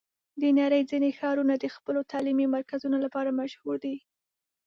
د 0.41 0.43
نړۍ 0.59 0.81
ځینې 0.91 1.09
ښارونه 1.19 1.53
د 1.57 1.65
خپلو 1.75 1.99
تعلیمي 2.11 2.47
مرکزونو 2.55 2.97
لپاره 3.05 3.37
مشهور 3.41 3.75
دي. 3.85 3.95